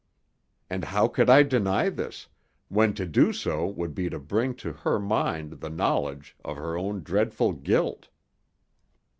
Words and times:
And 0.67 0.85
how 0.85 1.07
could 1.07 1.29
I 1.29 1.43
deny 1.43 1.87
this, 1.89 2.25
when 2.69 2.95
to 2.95 3.05
do 3.05 3.31
so 3.31 3.67
would 3.67 3.93
be 3.93 4.09
to 4.09 4.17
bring 4.17 4.55
to 4.55 4.73
her 4.73 4.97
mind 4.97 5.59
the 5.59 5.69
knowledge 5.69 6.35
of 6.43 6.57
her 6.57 6.75
own 6.75 7.03
dreadful 7.03 7.51
guilt? 7.53 8.09